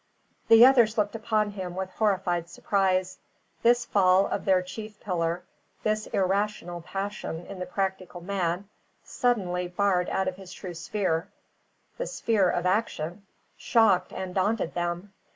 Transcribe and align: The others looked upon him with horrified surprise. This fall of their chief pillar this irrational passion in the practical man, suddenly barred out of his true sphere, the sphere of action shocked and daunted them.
The 0.47 0.65
others 0.65 0.97
looked 0.97 1.13
upon 1.13 1.51
him 1.51 1.75
with 1.75 1.91
horrified 1.91 2.49
surprise. 2.49 3.19
This 3.61 3.85
fall 3.85 4.25
of 4.25 4.45
their 4.45 4.63
chief 4.63 4.99
pillar 4.99 5.43
this 5.83 6.07
irrational 6.07 6.81
passion 6.81 7.45
in 7.45 7.59
the 7.59 7.67
practical 7.67 8.19
man, 8.19 8.67
suddenly 9.03 9.67
barred 9.67 10.09
out 10.09 10.27
of 10.27 10.37
his 10.37 10.53
true 10.53 10.73
sphere, 10.73 11.27
the 11.99 12.07
sphere 12.07 12.49
of 12.49 12.65
action 12.65 13.27
shocked 13.57 14.11
and 14.11 14.33
daunted 14.33 14.73
them. 14.73 15.13